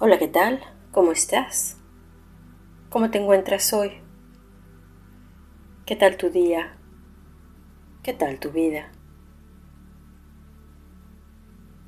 [0.00, 0.60] Hola, ¿qué tal?
[0.90, 1.76] ¿Cómo estás?
[2.90, 3.92] ¿Cómo te encuentras hoy?
[5.86, 6.76] ¿Qué tal tu día?
[8.02, 8.90] ¿Qué tal tu vida?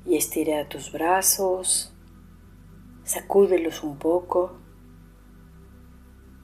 [0.05, 1.93] Y estira tus brazos,
[3.03, 4.57] sacúdelos un poco,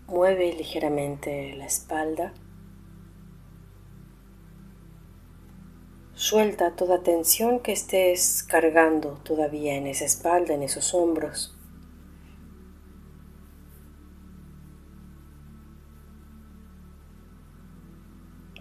[0.08, 2.34] mueve ligeramente la espalda,
[6.24, 11.54] suelta toda tensión que estés cargando todavía en esa espalda, en esos hombros.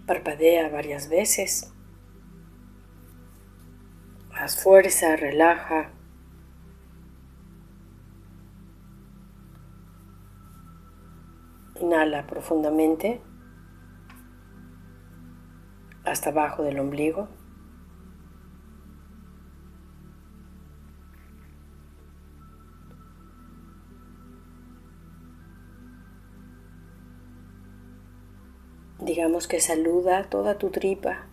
[0.05, 1.71] Parpadea varias veces.
[4.33, 5.93] Haz fuerza, relaja.
[11.79, 13.21] Inhala profundamente
[16.03, 17.29] hasta abajo del ombligo.
[29.33, 31.25] Que saluda toda tu tripa,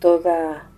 [0.00, 0.68] toda,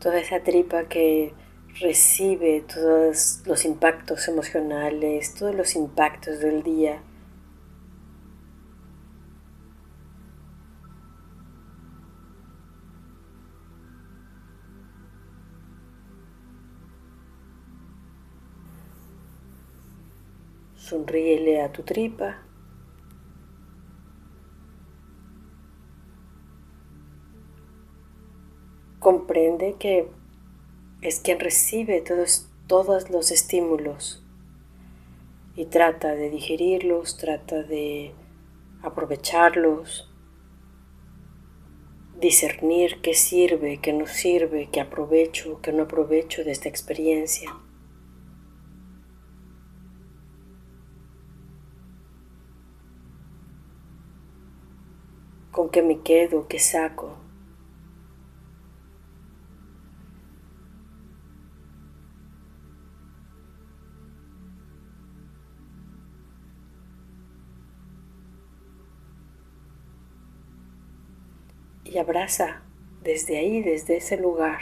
[0.00, 1.34] toda esa tripa que
[1.80, 7.02] recibe todos los impactos emocionales, todos los impactos del día.
[20.76, 22.45] Sonríele a tu tripa.
[29.56, 30.08] Comprende que
[31.00, 34.22] es quien recibe todos, todos los estímulos
[35.54, 38.12] y trata de digerirlos, trata de
[38.82, 40.10] aprovecharlos,
[42.20, 47.54] discernir qué sirve, qué no sirve, qué aprovecho, qué no aprovecho de esta experiencia.
[55.50, 57.25] ¿Con qué me quedo, qué saco?
[71.96, 72.60] Y abraza
[73.02, 74.60] desde ahí, desde ese lugar.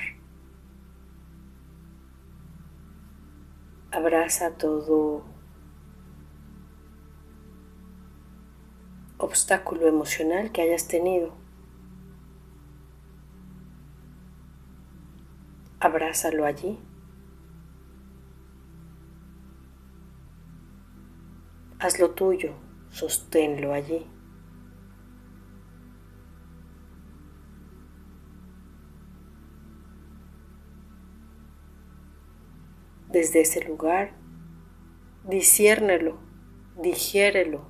[3.90, 5.24] Abraza todo
[9.18, 11.34] obstáculo emocional que hayas tenido.
[15.80, 16.78] Abrázalo allí.
[21.80, 22.54] Hazlo tuyo,
[22.90, 24.13] sosténlo allí.
[33.14, 34.12] Desde ese lugar,
[35.22, 36.18] disciérnelo,
[36.76, 37.64] digiérelo.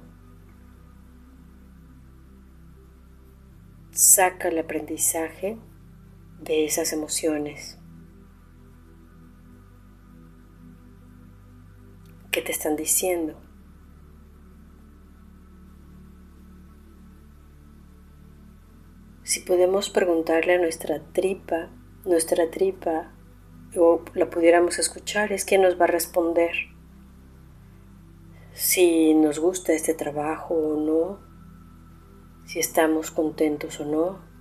[3.91, 5.59] Saca el aprendizaje
[6.41, 7.78] de esas emociones
[12.32, 13.38] que te están diciendo.
[19.22, 21.69] Si podemos preguntarle a nuestra tripa,
[22.06, 23.12] nuestra tripa
[23.76, 26.52] o la pudiéramos escuchar, es quien nos va a responder
[28.52, 31.18] si nos gusta este trabajo o no,
[32.46, 34.34] si estamos contentos o no.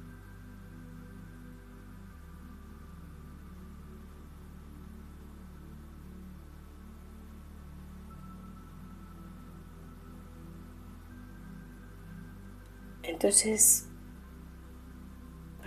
[13.04, 13.90] Entonces,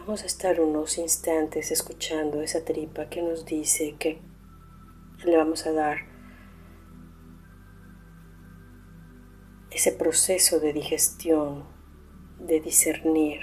[0.07, 4.23] Vamos a estar unos instantes escuchando esa tripa que nos dice que
[5.25, 5.97] le vamos a dar
[9.73, 11.65] ese proceso de digestión,
[12.39, 13.41] de discernir,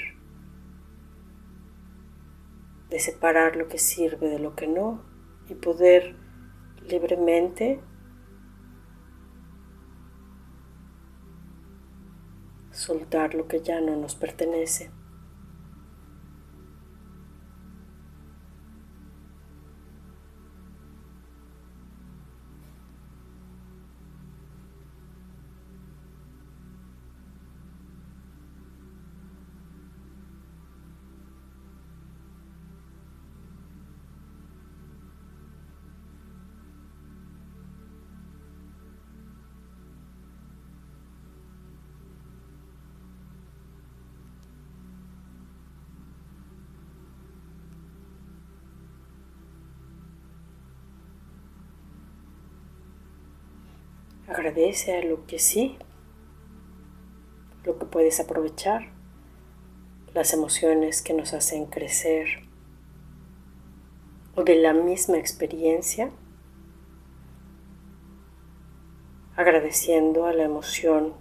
[2.90, 5.04] de separar lo que sirve de lo que no
[5.50, 6.16] y poder
[6.88, 7.82] libremente
[12.72, 15.03] soltar lo que ya no nos pertenece.
[54.28, 55.78] Agradece a lo que sí,
[57.66, 58.92] lo que puedes aprovechar,
[60.14, 62.28] las emociones que nos hacen crecer
[64.36, 66.10] o de la misma experiencia,
[69.36, 71.14] agradeciendo a la emoción,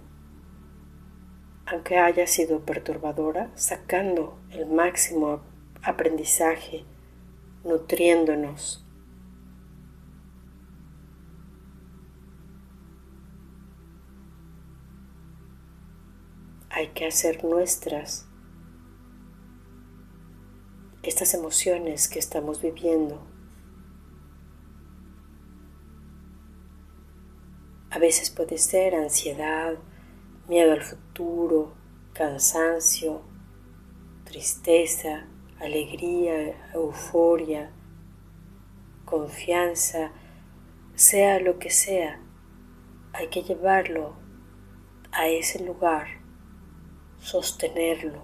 [1.65, 5.41] aunque haya sido perturbadora, sacando el máximo
[5.81, 6.85] aprendizaje,
[7.65, 8.82] nutriéndonos
[16.75, 18.27] hay que hacer nuestras
[21.03, 23.27] estas emociones que estamos viviendo.
[27.91, 29.75] A veces puede ser ansiedad,
[30.47, 31.75] miedo al futuro,
[32.13, 33.21] cansancio,
[34.23, 35.27] tristeza,
[35.59, 37.71] alegría, euforia,
[39.05, 40.11] confianza,
[40.95, 42.19] sea lo que sea,
[43.13, 44.15] hay que llevarlo
[45.11, 46.22] a ese lugar
[47.23, 48.21] sostenerlo.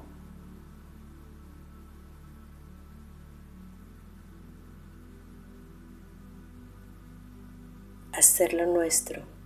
[8.12, 9.38] Hacerlo nuestro.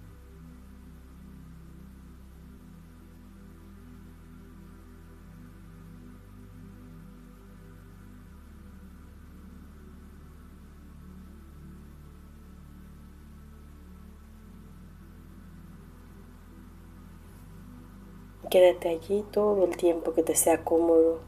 [18.49, 21.21] Quédate allí todo el tiempo que te sea cómodo,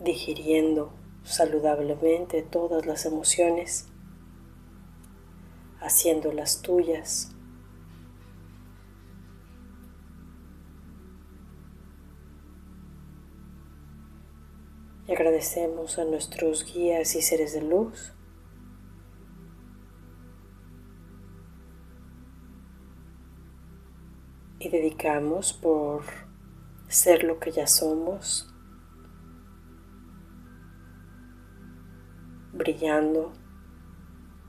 [0.00, 0.92] digiriendo
[1.24, 3.88] saludablemente todas las emociones,
[5.80, 7.32] haciéndolas tuyas.
[15.06, 18.12] Y agradecemos a nuestros guías y seres de luz
[25.02, 26.04] y dedicamos por
[26.86, 28.48] ser lo que ya somos,
[32.52, 33.32] brillando,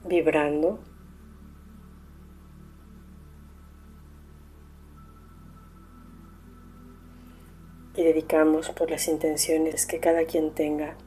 [0.05, 0.79] vibrando.
[7.95, 10.97] Y dedicamos por las intenciones que cada quien tenga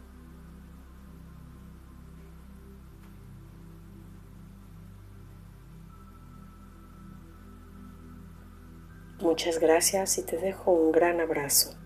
[9.36, 11.76] Muchas gracias y te dejo un gran abrazo.